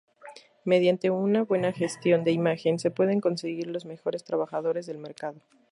Mediante 0.65 1.11
una 1.11 1.43
buena 1.43 1.71
gestión 1.73 2.23
de 2.23 2.31
imagen 2.31 2.79
se 2.79 2.89
pueden 2.89 3.21
conseguir 3.21 3.67
los 3.67 3.85
mejores 3.85 4.23
trabajadores 4.23 4.87
del 4.87 4.97
mercado. 4.97 5.41